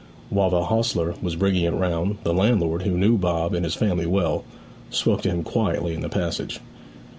While 0.31 0.49
the 0.49 0.63
hostler 0.63 1.13
was 1.21 1.35
bringing 1.35 1.63
it 1.63 1.75
round, 1.75 2.17
the 2.23 2.33
landlord, 2.33 2.81
who 2.81 2.97
knew 2.97 3.19
Bob 3.19 3.53
and 3.53 3.63
his 3.63 3.75
family 3.75 4.07
well, 4.07 4.43
spoke 4.89 5.21
to 5.21 5.29
him 5.29 5.43
quietly 5.43 5.93
in 5.93 6.01
the 6.01 6.09
passage. 6.09 6.59